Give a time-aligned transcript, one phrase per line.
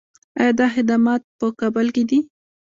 [0.39, 2.19] آیا دا خدمات په کابل کې دي؟